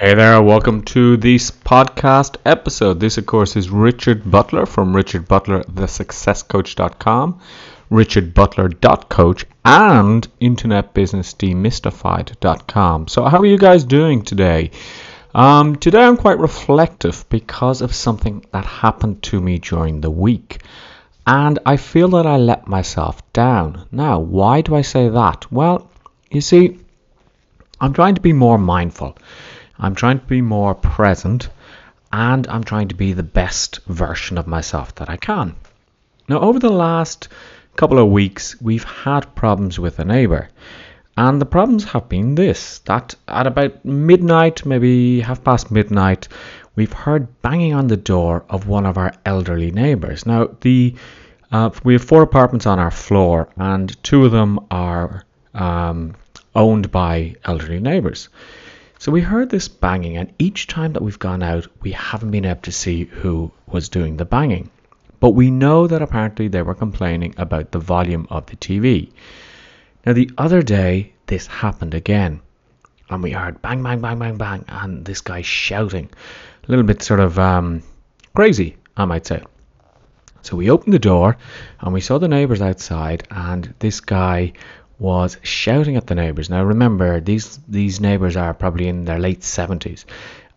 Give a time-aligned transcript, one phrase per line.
[0.00, 3.00] Hey there, welcome to this podcast episode.
[3.00, 7.40] This, of course, is Richard Butler from Richard Butler, thesuccesscoach.com,
[7.90, 13.08] richardbutler.coach, and internetbusinessdemystified.com.
[13.08, 14.70] So, how are you guys doing today?
[15.34, 20.62] Um, today, I'm quite reflective because of something that happened to me during the week.
[21.26, 23.88] And I feel that I let myself down.
[23.90, 25.50] Now, why do I say that?
[25.50, 25.90] Well,
[26.30, 26.78] you see,
[27.80, 29.18] I'm trying to be more mindful.
[29.78, 31.48] I'm trying to be more present
[32.12, 35.54] and I'm trying to be the best version of myself that I can.
[36.28, 37.28] Now, over the last
[37.76, 40.48] couple of weeks, we've had problems with a neighbor.
[41.16, 46.28] And the problems have been this that at about midnight, maybe half past midnight,
[46.76, 50.26] we've heard banging on the door of one of our elderly neighbors.
[50.26, 50.94] Now, the
[51.50, 55.24] uh, we have four apartments on our floor, and two of them are
[55.54, 56.14] um,
[56.54, 58.28] owned by elderly neighbors.
[59.00, 62.44] So we heard this banging, and each time that we've gone out, we haven't been
[62.44, 64.70] able to see who was doing the banging.
[65.20, 69.12] But we know that apparently they were complaining about the volume of the TV.
[70.04, 72.40] Now, the other day, this happened again,
[73.08, 76.10] and we heard bang, bang, bang, bang, bang, and this guy shouting,
[76.64, 77.84] a little bit sort of um,
[78.34, 79.42] crazy, I might say.
[80.42, 81.36] So we opened the door,
[81.80, 84.54] and we saw the neighbors outside, and this guy
[84.98, 86.50] was shouting at the neighbors.
[86.50, 90.04] Now remember, these these neighbors are probably in their late seventies,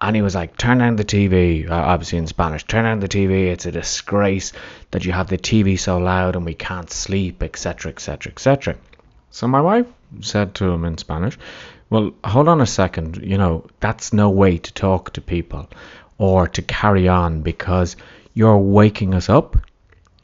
[0.00, 3.08] and he was like, "Turn down the TV." Uh, obviously in Spanish, "Turn down the
[3.08, 4.52] TV." It's a disgrace
[4.92, 8.76] that you have the TV so loud and we can't sleep, etc., etc., etc.
[9.30, 9.86] So my wife
[10.20, 11.36] said to him in Spanish,
[11.90, 13.16] "Well, hold on a second.
[13.22, 15.68] You know that's no way to talk to people,
[16.16, 17.96] or to carry on because
[18.34, 19.56] you're waking us up."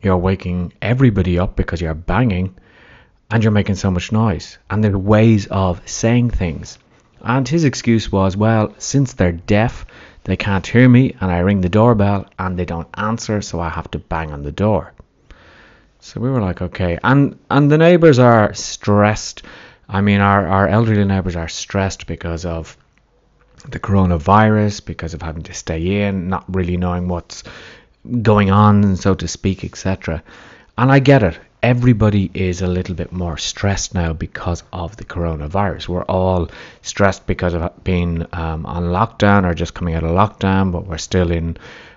[0.03, 2.55] You're waking everybody up because you're banging
[3.35, 4.59] and you're making so much noise.
[4.71, 6.79] And there are ways of saying things.
[7.21, 9.87] And his excuse was, well, since they're deaf,
[10.23, 13.71] they can't hear me, and I ring the doorbell and they don't answer, so I
[13.71, 14.93] have to bang on the door.
[15.99, 17.01] So we were like, okay.
[17.03, 19.43] And and the neighbors are stressed.
[19.89, 22.77] I mean, our, our elderly neighbors are stressed because of
[23.69, 27.43] the coronavirus, because of having to stay in, not really knowing what's
[28.23, 30.23] going on, so to speak, etc.
[30.79, 35.05] And I get it everybody is a little bit more stressed now because of the
[35.05, 35.89] coronavirus.
[35.89, 36.51] We're all
[36.83, 40.99] stressed because of being um, on lockdown or just coming out of lockdown, but we're
[40.99, 41.57] still in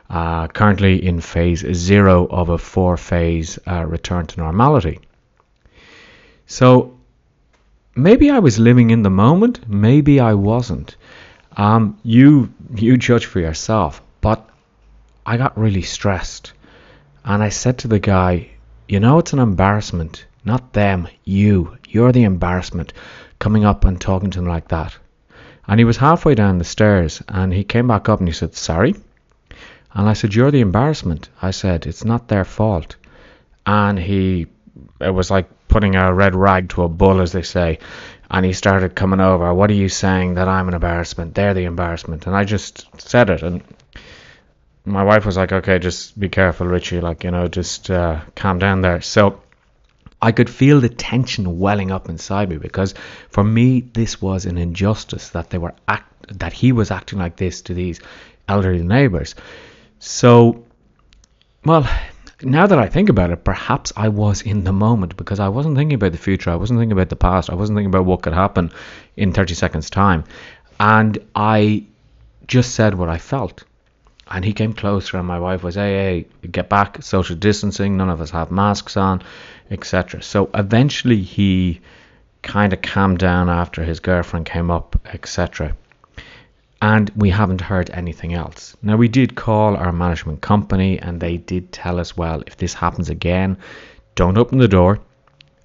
[0.10, 5.02] uh, currently in phase zero of a four phase uh, return to normality.
[6.46, 6.98] So
[7.94, 10.96] maybe I was living in the moment, maybe I wasn't.
[11.58, 14.50] Um, you you judge for yourself, but
[15.26, 16.54] I got really stressed,
[17.26, 18.52] and I said to the guy
[18.88, 20.26] you know it's an embarrassment.
[20.46, 21.78] Not them, you.
[21.90, 22.94] You're the embarrassment
[23.40, 24.98] coming up and talking to them like that.
[25.68, 28.56] And he was halfway down the stairs and he came back up and he said,
[28.56, 28.96] Sorry?
[29.94, 31.30] And I said, You're the embarrassment.
[31.42, 32.96] I said, It's not their fault.
[33.66, 34.48] And he,
[35.02, 37.80] it was like putting a red rag to a bull, as they say.
[38.32, 39.54] And he started coming over.
[39.54, 41.36] What are you saying that I'm an embarrassment?
[41.36, 42.28] They're the embarrassment.
[42.28, 43.44] And I just said it.
[43.44, 43.62] And
[44.88, 47.02] my wife was like, okay, just be careful, Richie.
[47.02, 49.02] Like, you know, just uh, calm down there.
[49.02, 49.42] So
[50.22, 52.96] I could feel the tension welling up inside me because
[53.30, 57.36] for me, this was an injustice that they were act that he was acting like
[57.36, 58.00] this to these
[58.48, 59.36] elderly neighbors.
[60.00, 60.66] So,
[61.64, 61.88] well,
[62.42, 65.76] now that I think about it, perhaps I was in the moment because I wasn't
[65.76, 66.50] thinking about the future.
[66.50, 67.50] I wasn't thinking about the past.
[67.50, 68.72] I wasn't thinking about what could happen
[69.16, 70.24] in 30 seconds' time.
[70.80, 71.86] And I
[72.48, 73.64] just said what I felt
[74.30, 78.10] and he came closer and my wife was hey hey get back social distancing none
[78.10, 79.22] of us have masks on
[79.72, 81.80] etc so eventually he
[82.42, 85.76] kind of calmed down after his girlfriend came up etc
[86.82, 88.76] and we haven't heard anything else.
[88.82, 92.74] Now we did call our management company and they did tell us well if this
[92.74, 93.58] happens again
[94.16, 95.00] don't open the door.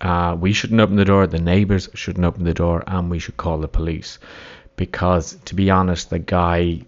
[0.00, 3.36] Uh, we shouldn't open the door the neighbors shouldn't open the door and we should
[3.36, 4.18] call the police.
[4.76, 6.80] Because to be honest the guy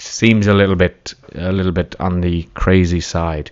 [0.00, 3.50] seems a little bit a little bit on the crazy side.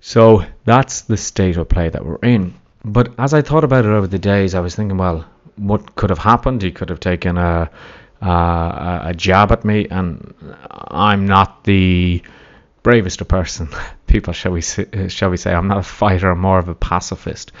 [0.00, 2.54] So that's the state of play that we're in.
[2.84, 5.24] But as I thought about it over the days, I was thinking, well,
[5.56, 6.62] what could have happened?
[6.62, 7.70] He could have taken a
[8.20, 10.34] a, a jab at me, and
[10.70, 12.22] I'm not the
[12.82, 13.68] bravest of person.
[14.06, 16.30] People, shall we say, uh, shall we say, I'm not a fighter.
[16.30, 17.52] I'm more of a pacifist.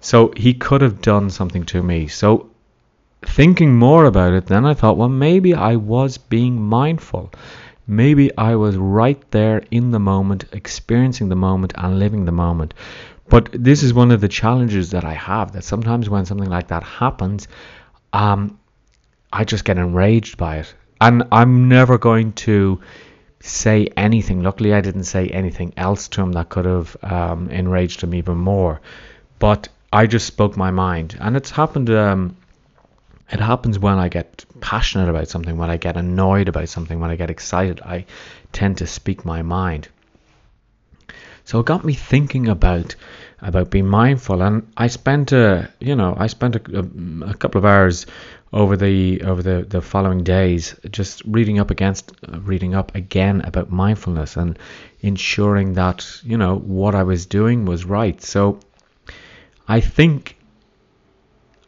[0.00, 2.08] So he could have done something to me.
[2.08, 2.50] So
[3.26, 7.32] thinking more about it, then I thought, well, maybe I was being mindful.
[7.86, 12.74] Maybe I was right there in the moment, experiencing the moment and living the moment.
[13.28, 16.68] But this is one of the challenges that I have that sometimes when something like
[16.68, 17.48] that happens,
[18.12, 18.58] um,
[19.32, 20.74] I just get enraged by it.
[21.00, 22.80] and I'm never going to
[23.40, 24.42] say anything.
[24.42, 28.36] Luckily, I didn't say anything else to him that could have um, enraged him even
[28.36, 28.80] more.
[29.38, 31.90] But I just spoke my mind, and it's happened.
[31.90, 32.36] Um,
[33.30, 37.10] it happens when I get passionate about something, when I get annoyed about something, when
[37.10, 37.80] I get excited.
[37.80, 38.06] I
[38.52, 39.88] tend to speak my mind.
[41.44, 42.94] So it got me thinking about
[43.40, 47.58] about being mindful, and I spent a you know I spent a, a, a couple
[47.58, 48.06] of hours
[48.52, 53.42] over the over the, the following days just reading up against uh, reading up again
[53.42, 54.58] about mindfulness and
[55.00, 58.22] ensuring that you know what I was doing was right.
[58.22, 58.60] So
[59.68, 60.36] I think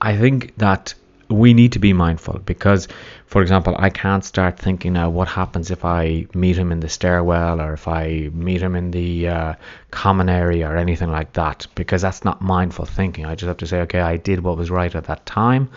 [0.00, 0.94] I think that
[1.28, 2.88] we need to be mindful because,
[3.26, 6.88] for example, I can't start thinking now what happens if I meet him in the
[6.88, 9.54] stairwell or if I meet him in the uh,
[9.90, 13.26] common area or anything like that because that's not mindful thinking.
[13.26, 15.70] I just have to say, okay, I did what was right at that time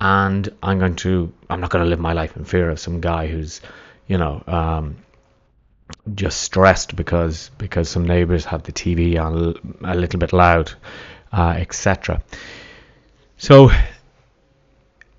[0.00, 3.00] and I'm going to, I'm not going to live my life in fear of some
[3.00, 3.60] guy who's,
[4.08, 4.96] you know, um,
[6.14, 10.72] just stressed because because some neighbors have the TV on a little bit loud,
[11.32, 12.22] uh, etc.
[13.38, 13.70] So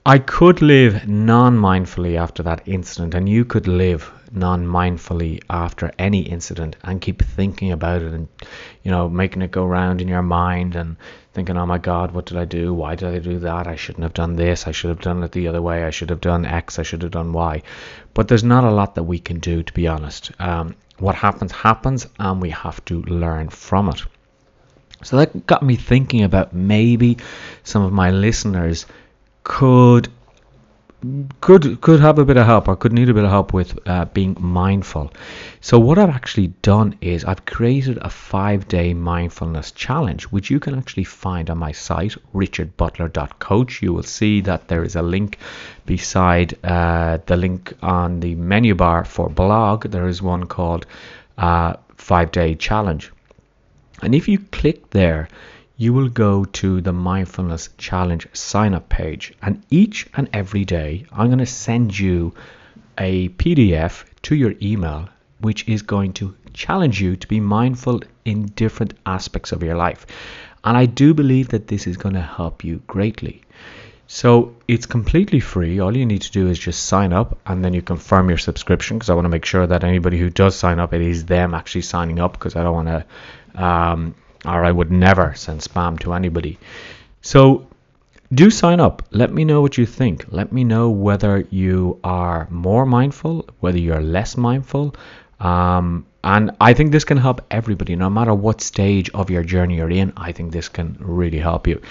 [0.03, 5.91] I could live non mindfully after that incident, and you could live non mindfully after
[5.99, 8.27] any incident and keep thinking about it and,
[8.81, 10.95] you know, making it go round in your mind and
[11.33, 12.73] thinking, oh my God, what did I do?
[12.73, 13.67] Why did I do that?
[13.67, 14.65] I shouldn't have done this.
[14.65, 15.83] I should have done it the other way.
[15.83, 16.79] I should have done X.
[16.79, 17.61] I should have done Y.
[18.15, 20.31] But there's not a lot that we can do, to be honest.
[20.39, 24.03] Um, what happens, happens, and we have to learn from it.
[25.03, 27.17] So that got me thinking about maybe
[27.63, 28.87] some of my listeners
[29.43, 30.09] could
[31.39, 33.77] could could have a bit of help or could need a bit of help with
[33.87, 35.11] uh, being mindful.
[35.59, 40.77] So what I've actually done is I've created a five-day mindfulness challenge, which you can
[40.77, 43.81] actually find on my site richardbutler.coach.
[43.81, 45.39] You will see that there is a link
[45.87, 49.85] beside uh, the link on the menu bar for blog.
[49.85, 50.85] There is one called
[51.39, 53.11] uh, five-day challenge,
[54.03, 55.29] and if you click there
[55.77, 59.33] you will go to the Mindfulness Challenge sign up page.
[59.41, 62.33] And each and every day, I'm going to send you
[62.97, 65.09] a PDF to your email,
[65.39, 70.05] which is going to challenge you to be mindful in different aspects of your life.
[70.63, 73.41] And I do believe that this is going to help you greatly.
[74.13, 75.79] So it's completely free.
[75.79, 78.97] All you need to do is just sign up and then you confirm your subscription
[78.97, 81.53] because I want to make sure that anybody who does sign up, it is them
[81.53, 84.15] actually signing up because I don't want to um,
[84.45, 86.57] or I would never send spam to anybody.
[87.21, 87.67] So
[88.33, 89.03] do sign up.
[89.11, 90.25] Let me know what you think.
[90.31, 94.95] Let me know whether you are more mindful, whether you're less mindful.
[95.39, 99.77] Um, and I think this can help everybody, no matter what stage of your journey
[99.77, 100.13] you're in.
[100.15, 101.81] I think this can really help you.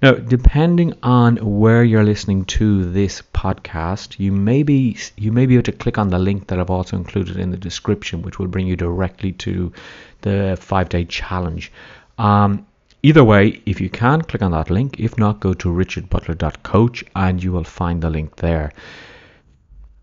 [0.00, 5.54] Now, depending on where you're listening to this podcast, you may be you may be
[5.54, 8.46] able to click on the link that I've also included in the description, which will
[8.46, 9.72] bring you directly to
[10.20, 11.72] the five day challenge.
[12.16, 12.64] Um,
[13.02, 15.00] either way, if you can, click on that link.
[15.00, 18.72] If not, go to richardbutler.coach and you will find the link there.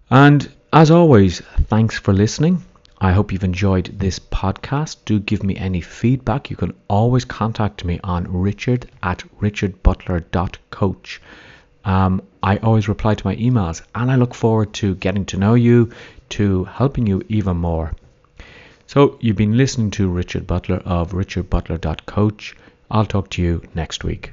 [0.09, 2.63] And as always, thanks for listening.
[2.99, 4.97] I hope you've enjoyed this podcast.
[5.05, 6.49] Do give me any feedback.
[6.49, 11.21] You can always contact me on richard at richardbutler.coach.
[11.83, 15.55] Um, I always reply to my emails and I look forward to getting to know
[15.55, 15.91] you,
[16.29, 17.93] to helping you even more.
[18.87, 22.55] So you've been listening to Richard Butler of richardbutler.coach.
[22.89, 24.31] I'll talk to you next week.